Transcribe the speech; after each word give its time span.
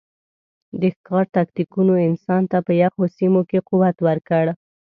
د 0.81 0.83
ښکار 0.95 1.25
تکتیکونو 1.37 1.93
انسان 2.07 2.41
ته 2.51 2.57
په 2.65 2.71
یخو 2.81 3.03
سیمو 3.17 3.41
کې 3.49 3.59
قوت 3.69 3.97
ورکړ. 4.07 4.45